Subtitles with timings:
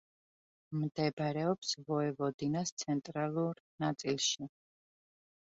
[0.83, 4.51] მდებარეობს ვოევოდინას ცენტრალურ ნაწილში.